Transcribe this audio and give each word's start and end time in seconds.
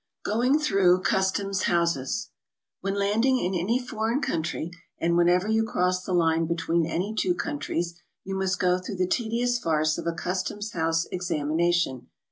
GOING 0.25 0.57
THROUGH 0.57 1.01
CUSTOMS 1.01 1.61
HOUSES. 1.65 2.31
When 2.79 2.95
landing 2.95 3.37
in 3.37 3.53
any 3.53 3.77
foreign 3.77 4.19
country, 4.19 4.71
and 4.97 5.15
whenever 5.15 5.47
you 5.47 5.63
cross 5.63 6.03
the 6.03 6.11
line 6.13 6.47
between 6.47 6.87
any 6.87 7.13
two 7.13 7.35
countries, 7.35 8.01
you 8.23 8.33
must 8.35 8.59
go 8.59 8.79
through 8.79 8.95
the 8.97 9.05
tedious 9.05 9.59
farce 9.59 9.99
of 9.99 10.07
a 10.07 10.13
customs 10.13 10.71
house 10.71 11.05
examination. 11.11 12.07